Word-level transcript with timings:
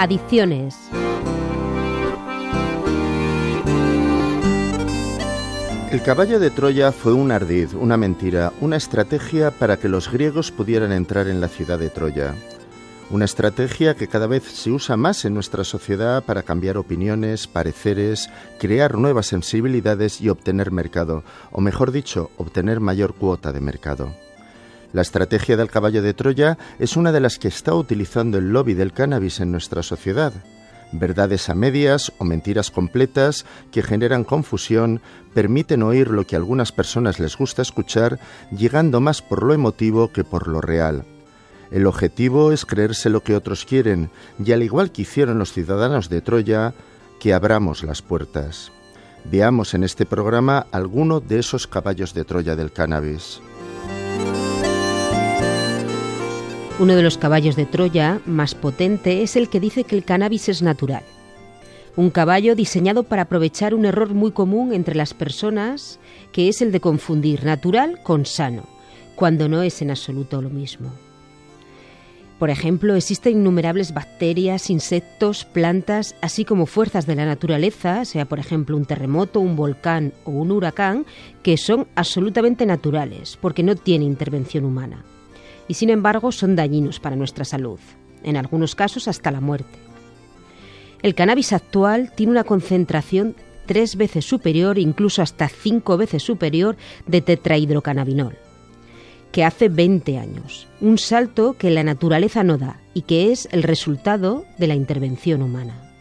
Adicciones. 0.00 0.78
El 5.90 6.02
caballo 6.02 6.40
de 6.40 6.48
Troya 6.48 6.90
fue 6.90 7.12
un 7.12 7.30
ardid, 7.30 7.74
una 7.74 7.98
mentira, 7.98 8.54
una 8.62 8.76
estrategia 8.76 9.50
para 9.50 9.76
que 9.76 9.90
los 9.90 10.10
griegos 10.10 10.52
pudieran 10.52 10.92
entrar 10.92 11.28
en 11.28 11.42
la 11.42 11.48
ciudad 11.48 11.78
de 11.78 11.90
Troya. 11.90 12.34
Una 13.10 13.26
estrategia 13.26 13.94
que 13.94 14.08
cada 14.08 14.26
vez 14.26 14.44
se 14.44 14.70
usa 14.70 14.96
más 14.96 15.26
en 15.26 15.34
nuestra 15.34 15.64
sociedad 15.64 16.24
para 16.24 16.44
cambiar 16.44 16.78
opiniones, 16.78 17.46
pareceres, 17.46 18.30
crear 18.58 18.96
nuevas 18.96 19.26
sensibilidades 19.26 20.22
y 20.22 20.30
obtener 20.30 20.70
mercado, 20.70 21.24
o 21.52 21.60
mejor 21.60 21.92
dicho, 21.92 22.30
obtener 22.38 22.80
mayor 22.80 23.12
cuota 23.12 23.52
de 23.52 23.60
mercado. 23.60 24.14
La 24.92 25.02
estrategia 25.02 25.56
del 25.56 25.70
caballo 25.70 26.02
de 26.02 26.14
Troya 26.14 26.58
es 26.78 26.96
una 26.96 27.12
de 27.12 27.20
las 27.20 27.38
que 27.38 27.48
está 27.48 27.74
utilizando 27.74 28.38
el 28.38 28.52
lobby 28.52 28.74
del 28.74 28.92
cannabis 28.92 29.40
en 29.40 29.52
nuestra 29.52 29.82
sociedad 29.82 30.32
verdades 30.92 31.48
a 31.48 31.54
medias 31.54 32.12
o 32.18 32.24
mentiras 32.24 32.70
completas 32.70 33.44
que 33.70 33.82
generan 33.82 34.24
confusión, 34.24 35.00
permiten 35.34 35.82
oír 35.82 36.08
lo 36.08 36.26
que 36.26 36.36
a 36.36 36.38
algunas 36.38 36.72
personas 36.72 37.20
les 37.20 37.36
gusta 37.36 37.62
escuchar, 37.62 38.18
llegando 38.50 39.00
más 39.00 39.22
por 39.22 39.42
lo 39.42 39.54
emotivo 39.54 40.12
que 40.12 40.24
por 40.24 40.48
lo 40.48 40.60
real. 40.60 41.04
El 41.70 41.86
objetivo 41.86 42.50
es 42.50 42.66
creerse 42.66 43.10
lo 43.10 43.22
que 43.22 43.36
otros 43.36 43.64
quieren, 43.64 44.10
y 44.44 44.52
al 44.52 44.62
igual 44.62 44.90
que 44.90 45.02
hicieron 45.02 45.38
los 45.38 45.52
ciudadanos 45.52 46.08
de 46.08 46.20
Troya, 46.20 46.74
que 47.20 47.32
abramos 47.32 47.84
las 47.84 48.02
puertas. 48.02 48.72
Veamos 49.24 49.74
en 49.74 49.84
este 49.84 50.06
programa 50.06 50.66
alguno 50.72 51.20
de 51.20 51.38
esos 51.38 51.66
caballos 51.66 52.14
de 52.14 52.24
Troya 52.24 52.56
del 52.56 52.72
cannabis. 52.72 53.40
Uno 56.80 56.96
de 56.96 57.02
los 57.02 57.18
caballos 57.18 57.56
de 57.56 57.66
Troya 57.66 58.22
más 58.24 58.54
potente 58.54 59.22
es 59.22 59.36
el 59.36 59.50
que 59.50 59.60
dice 59.60 59.84
que 59.84 59.94
el 59.94 60.02
cannabis 60.02 60.48
es 60.48 60.62
natural. 60.62 61.02
Un 61.94 62.08
caballo 62.08 62.54
diseñado 62.54 63.02
para 63.02 63.20
aprovechar 63.20 63.74
un 63.74 63.84
error 63.84 64.14
muy 64.14 64.32
común 64.32 64.72
entre 64.72 64.94
las 64.94 65.12
personas, 65.12 66.00
que 66.32 66.48
es 66.48 66.62
el 66.62 66.72
de 66.72 66.80
confundir 66.80 67.44
natural 67.44 68.00
con 68.02 68.24
sano, 68.24 68.64
cuando 69.14 69.46
no 69.46 69.60
es 69.60 69.82
en 69.82 69.90
absoluto 69.90 70.40
lo 70.40 70.48
mismo. 70.48 70.90
Por 72.38 72.48
ejemplo, 72.48 72.94
existen 72.94 73.36
innumerables 73.36 73.92
bacterias, 73.92 74.70
insectos, 74.70 75.44
plantas, 75.44 76.16
así 76.22 76.46
como 76.46 76.64
fuerzas 76.64 77.04
de 77.04 77.14
la 77.14 77.26
naturaleza, 77.26 78.06
sea 78.06 78.24
por 78.24 78.38
ejemplo 78.38 78.78
un 78.78 78.86
terremoto, 78.86 79.40
un 79.40 79.54
volcán 79.54 80.14
o 80.24 80.30
un 80.30 80.50
huracán, 80.50 81.04
que 81.42 81.58
son 81.58 81.88
absolutamente 81.94 82.64
naturales, 82.64 83.36
porque 83.38 83.62
no 83.62 83.76
tienen 83.76 84.08
intervención 84.08 84.64
humana 84.64 85.04
y 85.70 85.74
sin 85.74 85.88
embargo 85.88 86.32
son 86.32 86.56
dañinos 86.56 86.98
para 86.98 87.14
nuestra 87.14 87.44
salud, 87.44 87.78
en 88.24 88.36
algunos 88.36 88.74
casos 88.74 89.06
hasta 89.06 89.30
la 89.30 89.40
muerte. 89.40 89.78
El 91.00 91.14
cannabis 91.14 91.52
actual 91.52 92.10
tiene 92.12 92.32
una 92.32 92.42
concentración 92.42 93.36
tres 93.66 93.94
veces 93.94 94.24
superior, 94.24 94.80
incluso 94.80 95.22
hasta 95.22 95.48
cinco 95.48 95.96
veces 95.96 96.24
superior, 96.24 96.76
de 97.06 97.20
tetrahidrocannabinol, 97.20 98.36
que 99.30 99.44
hace 99.44 99.68
20 99.68 100.18
años, 100.18 100.66
un 100.80 100.98
salto 100.98 101.52
que 101.56 101.70
la 101.70 101.84
naturaleza 101.84 102.42
no 102.42 102.58
da 102.58 102.80
y 102.92 103.02
que 103.02 103.30
es 103.30 103.48
el 103.52 103.62
resultado 103.62 104.46
de 104.58 104.66
la 104.66 104.74
intervención 104.74 105.40
humana. 105.40 105.92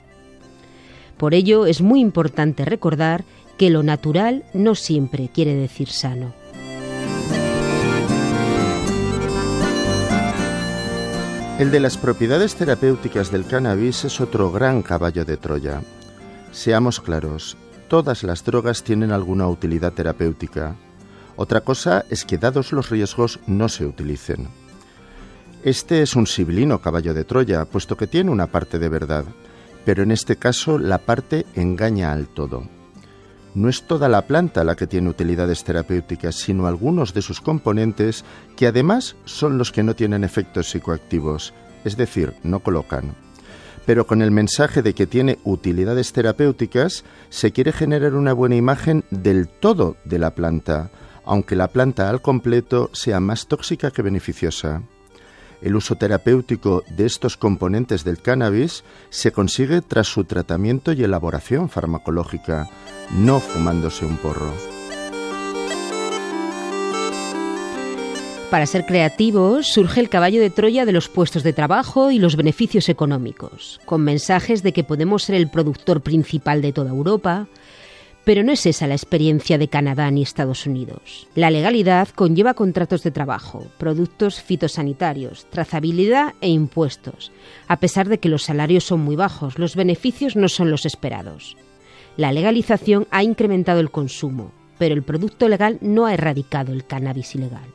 Por 1.16 1.36
ello 1.36 1.68
es 1.68 1.82
muy 1.82 2.00
importante 2.00 2.66
recordar 2.66 3.24
que 3.60 3.70
lo 3.70 3.84
natural 3.84 4.46
no 4.56 4.74
siempre 4.74 5.30
quiere 5.32 5.54
decir 5.54 5.90
sano. 5.90 6.39
El 11.60 11.72
de 11.72 11.82
las 11.82 11.98
propiedades 11.98 12.56
terapéuticas 12.56 13.34
del 13.34 13.46
cannabis 13.46 14.06
es 14.06 14.22
otro 14.22 14.50
gran 14.50 14.82
caballo 14.82 15.26
de 15.26 15.36
Troya. 15.36 15.82
Seamos 16.54 17.02
claros, 17.02 17.58
todas 17.90 18.24
las 18.24 18.46
drogas 18.46 18.82
tienen 18.82 19.12
alguna 19.12 19.46
utilidad 19.50 19.92
terapéutica. 19.92 20.78
Otra 21.36 21.60
cosa 21.60 22.06
es 22.10 22.24
que 22.24 22.38
dados 22.38 22.72
los 22.72 22.90
riesgos 22.90 23.42
no 23.46 23.68
se 23.68 23.86
utilicen. 23.86 24.48
Este 25.62 26.02
es 26.02 26.16
un 26.16 26.28
sibilino 26.28 26.80
caballo 26.80 27.14
de 27.14 27.26
Troya, 27.26 27.66
puesto 27.66 27.98
que 27.98 28.08
tiene 28.08 28.32
una 28.32 28.48
parte 28.48 28.80
de 28.80 28.88
verdad, 28.88 29.26
pero 29.84 30.02
en 30.02 30.12
este 30.12 30.38
caso 30.38 30.80
la 30.80 31.00
parte 31.00 31.46
engaña 31.56 32.14
al 32.14 32.30
todo. 32.30 32.79
No 33.56 33.68
es 33.68 33.84
toda 33.84 34.10
la 34.10 34.24
planta 34.24 34.64
la 34.64 34.76
que 34.76 34.88
tiene 34.88 35.10
utilidades 35.10 35.64
terapéuticas, 35.64 36.36
sino 36.36 36.68
algunos 36.68 37.14
de 37.14 37.22
sus 37.22 37.42
componentes 37.42 38.24
que 38.56 38.68
además 38.68 39.16
son 39.26 39.58
los 39.58 39.72
que 39.72 39.84
no 39.84 39.96
tienen 39.96 40.24
efectos 40.24 40.70
psicoactivos, 40.70 41.54
es 41.84 41.98
decir, 41.98 42.34
no 42.44 42.60
colocan. 42.60 43.16
Pero 43.86 44.06
con 44.06 44.22
el 44.22 44.30
mensaje 44.30 44.84
de 44.84 44.94
que 44.94 45.08
tiene 45.08 45.40
utilidades 45.44 46.14
terapéuticas, 46.14 47.04
se 47.30 47.52
quiere 47.52 47.72
generar 47.72 48.14
una 48.14 48.34
buena 48.34 48.56
imagen 48.56 49.04
del 49.10 49.48
todo 49.48 49.98
de 50.06 50.20
la 50.20 50.36
planta, 50.36 50.92
aunque 51.26 51.56
la 51.56 51.70
planta 51.70 52.10
al 52.10 52.22
completo 52.22 52.92
sea 52.94 53.20
más 53.20 53.48
tóxica 53.48 53.90
que 53.90 54.04
beneficiosa. 54.04 54.84
El 55.62 55.76
uso 55.76 55.96
terapéutico 55.96 56.84
de 56.90 57.06
estos 57.06 57.36
componentes 57.36 58.04
del 58.04 58.22
cannabis 58.22 58.84
se 59.10 59.32
consigue 59.32 59.82
tras 59.82 60.08
su 60.08 60.24
tratamiento 60.24 60.94
y 60.94 61.04
elaboración 61.04 61.70
farmacológica, 61.70 62.70
no 63.12 63.40
fumándose 63.40 64.06
un 64.06 64.18
porro. 64.18 64.54
Para 68.50 68.66
ser 68.66 68.86
creativos 68.88 69.68
surge 69.68 70.00
el 70.00 70.10
caballo 70.10 70.42
de 70.42 70.50
Troya 70.50 70.86
de 70.86 70.92
los 70.92 71.08
puestos 71.08 71.44
de 71.44 71.54
trabajo 71.54 72.10
y 72.10 72.18
los 72.18 72.36
beneficios 72.36 72.90
económicos, 72.90 73.80
con 73.86 74.02
mensajes 74.02 74.64
de 74.64 74.74
que 74.74 74.84
podemos 74.84 75.24
ser 75.24 75.36
el 75.36 75.50
productor 75.50 76.02
principal 76.02 76.64
de 76.64 76.74
toda 76.74 76.90
Europa, 76.90 77.48
pero 78.24 78.44
no 78.44 78.52
es 78.52 78.66
esa 78.66 78.88
la 78.88 78.96
experiencia 78.96 79.58
de 79.58 79.70
Canadá 79.70 80.12
ni 80.12 80.22
Estados 80.22 80.66
Unidos. 80.66 81.28
La 81.36 81.50
legalidad 81.50 82.10
conlleva 82.10 82.54
contratos 82.54 83.04
de 83.04 83.12
trabajo, 83.12 83.66
productos 83.78 84.42
fitosanitarios, 84.42 85.48
trazabilidad 85.50 86.34
e 86.42 86.50
impuestos. 86.50 87.32
A 87.68 87.80
pesar 87.80 88.08
de 88.10 88.20
que 88.20 88.30
los 88.30 88.44
salarios 88.44 88.84
son 88.84 89.00
muy 89.02 89.16
bajos, 89.16 89.58
los 89.58 89.76
beneficios 89.76 90.36
no 90.36 90.50
son 90.50 90.70
los 90.70 90.86
esperados. 90.86 91.58
La 92.18 92.32
legalización 92.32 93.08
ha 93.12 93.24
incrementado 93.24 93.80
el 93.80 93.92
consumo, 93.92 94.52
pero 94.78 94.94
el 94.94 95.04
producto 95.04 95.48
legal 95.48 95.78
no 95.82 96.06
ha 96.06 96.14
erradicado 96.14 96.74
el 96.74 96.86
cannabis 96.86 97.36
ilegal. 97.36 97.68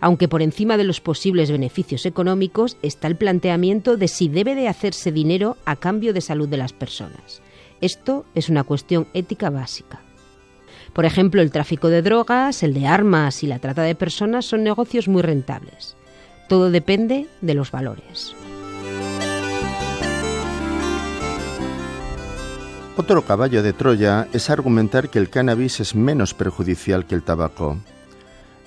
Aunque 0.00 0.28
por 0.28 0.42
encima 0.42 0.76
de 0.76 0.84
los 0.84 1.00
posibles 1.00 1.50
beneficios 1.50 2.06
económicos 2.06 2.76
está 2.82 3.06
el 3.06 3.16
planteamiento 3.16 3.96
de 3.96 4.08
si 4.08 4.28
debe 4.28 4.54
de 4.54 4.68
hacerse 4.68 5.12
dinero 5.12 5.56
a 5.66 5.76
cambio 5.76 6.12
de 6.12 6.22
salud 6.22 6.48
de 6.48 6.56
las 6.56 6.72
personas. 6.72 7.42
Esto 7.80 8.26
es 8.34 8.48
una 8.48 8.64
cuestión 8.64 9.08
ética 9.14 9.48
básica. 9.48 10.00
Por 10.92 11.04
ejemplo, 11.04 11.40
el 11.40 11.50
tráfico 11.50 11.88
de 11.88 12.02
drogas, 12.02 12.62
el 12.62 12.74
de 12.74 12.86
armas 12.86 13.42
y 13.42 13.46
la 13.46 13.58
trata 13.58 13.82
de 13.82 13.94
personas 13.94 14.44
son 14.44 14.64
negocios 14.64 15.08
muy 15.08 15.22
rentables. 15.22 15.96
Todo 16.48 16.70
depende 16.70 17.26
de 17.40 17.54
los 17.54 17.70
valores. 17.70 18.34
Otro 22.96 23.24
caballo 23.24 23.62
de 23.62 23.72
Troya 23.72 24.28
es 24.32 24.50
argumentar 24.50 25.08
que 25.08 25.18
el 25.18 25.30
cannabis 25.30 25.80
es 25.80 25.94
menos 25.94 26.34
perjudicial 26.34 27.06
que 27.06 27.14
el 27.14 27.22
tabaco. 27.22 27.78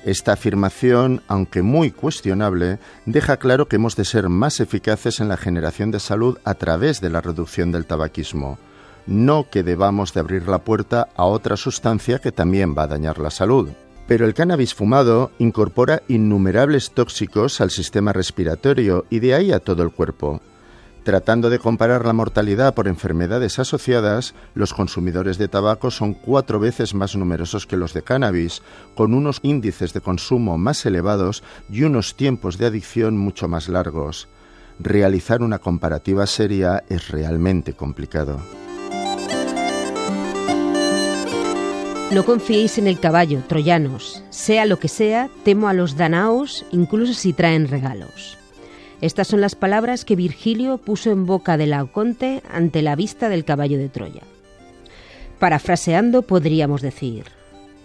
Esta 0.06 0.34
afirmación, 0.34 1.22
aunque 1.28 1.62
muy 1.62 1.92
cuestionable, 1.92 2.80
deja 3.06 3.38
claro 3.38 3.68
que 3.68 3.76
hemos 3.76 3.96
de 3.96 4.06
ser 4.06 4.30
más 4.30 4.60
eficaces 4.60 5.20
en 5.20 5.30
la 5.30 5.38
generación 5.38 5.92
de 5.92 6.00
salud 6.00 6.40
a 6.46 6.56
través 6.56 7.00
de 7.00 7.10
la 7.10 7.22
reducción 7.22 7.72
del 7.72 7.86
tabaquismo, 7.86 8.58
no 9.08 9.50
que 9.50 9.64
debamos 9.64 10.14
de 10.14 10.20
abrir 10.20 10.48
la 10.48 10.60
puerta 10.60 11.10
a 11.16 11.26
otra 11.26 11.58
sustancia 11.58 12.20
que 12.20 12.32
también 12.32 12.76
va 12.78 12.84
a 12.84 12.88
dañar 12.88 13.20
la 13.20 13.32
salud. 13.32 13.70
Pero 14.08 14.26
el 14.26 14.34
cannabis 14.34 14.74
fumado 14.74 15.32
incorpora 15.40 16.04
innumerables 16.08 16.92
tóxicos 16.92 17.62
al 17.62 17.72
sistema 17.72 18.14
respiratorio 18.14 19.06
y 19.10 19.20
de 19.20 19.34
ahí 19.34 19.52
a 19.52 19.60
todo 19.60 19.84
el 19.84 19.92
cuerpo, 19.92 20.42
Tratando 21.04 21.50
de 21.50 21.60
comparar 21.60 22.06
la 22.06 22.14
mortalidad 22.14 22.74
por 22.74 22.88
enfermedades 22.88 23.60
asociadas, 23.60 24.34
los 24.56 24.74
consumidores 24.74 25.38
de 25.38 25.50
tabaco 25.50 25.92
son 25.92 26.14
cuatro 26.14 26.62
veces 26.62 26.94
más 26.94 27.14
numerosos 27.18 27.68
que 27.68 27.76
los 27.76 27.94
de 27.94 28.04
cannabis, 28.04 28.62
con 28.96 29.14
unos 29.14 29.40
índices 29.44 29.92
de 29.92 30.00
consumo 30.00 30.58
más 30.58 30.86
elevados 30.86 31.44
y 31.70 31.84
unos 31.84 32.16
tiempos 32.16 32.58
de 32.58 32.68
adicción 32.68 33.18
mucho 33.18 33.50
más 33.50 33.68
largos. 33.68 34.30
Realizar 34.80 35.42
una 35.42 35.60
comparativa 35.60 36.26
seria 36.26 36.86
es 36.88 37.10
realmente 37.10 37.74
complicado. 37.74 38.40
No 42.14 42.26
confiéis 42.26 42.78
en 42.78 42.86
el 42.86 43.00
caballo, 43.00 43.42
troyanos. 43.48 44.24
Sea 44.30 44.66
lo 44.66 44.78
que 44.78 44.88
sea, 44.88 45.30
temo 45.44 45.68
a 45.68 45.74
los 45.74 45.98
danaos, 45.98 46.64
incluso 46.72 47.14
si 47.14 47.34
traen 47.34 47.68
regalos. 47.68 48.38
Estas 49.02 49.28
son 49.28 49.42
las 49.42 49.56
palabras 49.56 50.06
que 50.06 50.16
Virgilio 50.16 50.78
puso 50.78 51.10
en 51.12 51.26
boca 51.26 51.58
de 51.58 51.66
Laoconte 51.66 52.44
ante 52.52 52.84
la 52.84 52.96
vista 52.96 53.30
del 53.30 53.46
caballo 53.46 53.78
de 53.78 53.90
Troya. 53.90 54.22
Parafraseando 55.40 56.22
podríamos 56.22 56.82
decir, 56.82 57.26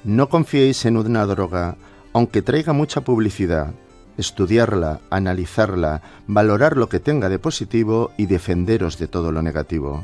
No 0.05 0.29
confiéis 0.29 0.85
en 0.85 0.97
una 0.99 1.25
droga, 1.25 1.77
aunque 2.13 2.43
traiga 2.43 2.73
mucha 2.73 3.01
publicidad. 3.01 3.73
estudiarla, 4.19 5.01
analizarla, 5.11 6.03
valorar 6.27 6.77
lo 6.77 6.89
que 6.89 6.99
tenga 6.99 7.29
de 7.29 7.39
positivo 7.39 8.11
y 8.17 8.27
defenderos 8.27 8.99
de 8.99 9.07
todo 9.07 9.31
lo 9.31 9.43
negativo. 9.43 10.03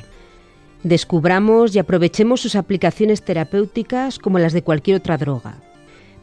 Descubramos 0.84 1.74
y 1.74 1.78
aprovechemos 1.78 2.42
sus 2.42 2.56
aplicaciones 2.56 3.22
terapéuticas 3.22 4.18
como 4.18 4.38
las 4.38 4.52
de 4.52 4.62
cualquier 4.62 4.98
otra 4.98 5.16
droga, 5.16 5.54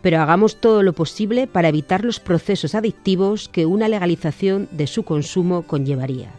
pero 0.03 0.21
hagamos 0.21 0.61
todo 0.61 0.83
lo 0.83 0.93
posible 0.93 1.47
para 1.47 1.69
evitar 1.69 2.05
los 2.05 2.19
procesos 2.19 2.75
adictivos 2.75 3.49
que 3.49 3.65
una 3.65 3.87
legalización 3.87 4.69
de 4.71 4.85
su 4.85 5.01
consumo 5.01 5.63
conllevaría. 5.63 6.29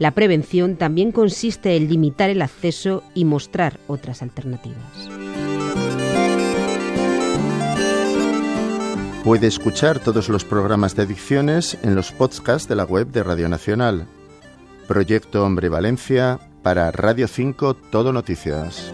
La 0.00 0.10
prevención 0.10 0.74
también 0.74 1.12
consiste 1.12 1.76
en 1.76 1.88
limitar 1.88 2.30
el 2.30 2.42
acceso 2.42 3.04
y 3.14 3.24
mostrar 3.24 3.78
otras 3.86 4.22
alternativas. 4.22 5.08
Puede 9.22 9.46
escuchar 9.46 10.00
todos 10.00 10.28
los 10.28 10.44
programas 10.44 10.96
de 10.96 11.02
adicciones 11.02 11.78
en 11.82 11.94
los 11.94 12.10
podcasts 12.10 12.68
de 12.68 12.74
la 12.74 12.84
web 12.84 13.06
de 13.12 13.22
Radio 13.22 13.48
Nacional. 13.48 14.06
Proyecto 14.88 15.44
Hombre 15.44 15.68
Valencia 15.68 16.38
para 16.66 16.90
Radio 16.90 17.28
5 17.28 17.74
Todo 17.74 18.12
Noticias. 18.12 18.92